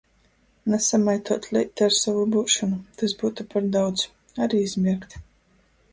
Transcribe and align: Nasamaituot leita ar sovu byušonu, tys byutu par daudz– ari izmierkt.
Nasamaituot 0.69 1.43
leita 1.57 1.85
ar 1.89 1.93
sovu 1.99 2.23
byušonu, 2.31 2.79
tys 2.97 3.13
byutu 3.19 3.47
par 3.53 3.71
daudz– 3.77 4.07
ari 4.47 4.67
izmierkt. 4.71 5.19